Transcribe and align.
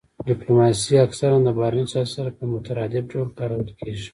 ډیپلوماسي 0.29 0.93
اکثرا 1.05 1.37
د 1.43 1.47
بهرني 1.57 1.85
سیاست 1.93 2.11
سره 2.17 2.29
په 2.37 2.43
مترادف 2.53 3.03
ډول 3.11 3.29
کارول 3.37 3.69
کیږي 3.79 4.07